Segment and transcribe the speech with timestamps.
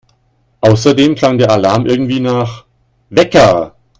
[0.61, 2.65] Außerdem klang der Alarm irgendwie nach…
[3.11, 3.75] Wecker!